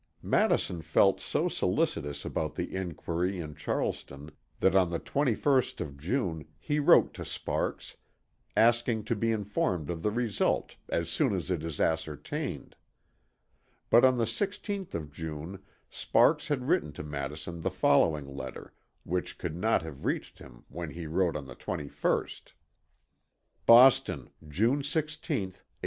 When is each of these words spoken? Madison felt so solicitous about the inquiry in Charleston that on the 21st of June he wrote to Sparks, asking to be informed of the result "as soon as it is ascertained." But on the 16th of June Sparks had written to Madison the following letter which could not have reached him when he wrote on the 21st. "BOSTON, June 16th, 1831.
Madison 0.23 0.81
felt 0.81 1.19
so 1.21 1.47
solicitous 1.47 2.25
about 2.25 2.55
the 2.55 2.75
inquiry 2.75 3.39
in 3.39 3.53
Charleston 3.53 4.31
that 4.59 4.73
on 4.75 4.89
the 4.89 4.99
21st 4.99 5.79
of 5.79 5.95
June 5.99 6.43
he 6.57 6.79
wrote 6.79 7.13
to 7.13 7.23
Sparks, 7.23 7.97
asking 8.57 9.03
to 9.03 9.15
be 9.15 9.31
informed 9.31 9.91
of 9.91 10.01
the 10.01 10.09
result 10.09 10.75
"as 10.89 11.07
soon 11.07 11.35
as 11.35 11.51
it 11.51 11.63
is 11.63 11.79
ascertained." 11.79 12.75
But 13.91 14.03
on 14.03 14.17
the 14.17 14.25
16th 14.25 14.95
of 14.95 15.11
June 15.11 15.61
Sparks 15.91 16.47
had 16.47 16.67
written 16.67 16.91
to 16.93 17.03
Madison 17.03 17.61
the 17.61 17.69
following 17.69 18.25
letter 18.25 18.73
which 19.03 19.37
could 19.37 19.55
not 19.55 19.83
have 19.83 20.03
reached 20.03 20.39
him 20.39 20.63
when 20.67 20.89
he 20.89 21.05
wrote 21.05 21.35
on 21.35 21.45
the 21.45 21.55
21st. 21.55 22.53
"BOSTON, 23.67 24.31
June 24.49 24.81
16th, 24.81 25.61
1831. 25.61 25.61